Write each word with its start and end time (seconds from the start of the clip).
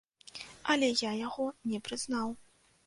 Але 0.75 0.89
я 1.03 1.11
яго 1.27 1.47
не 1.75 1.85
прызнаў. 1.91 2.39